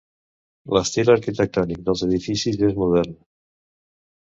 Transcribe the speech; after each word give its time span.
L'estil 0.75 1.11
arquitectònic 1.15 1.85
dels 1.91 2.03
edificis 2.09 2.59
és 2.71 2.77
modern. 2.83 3.17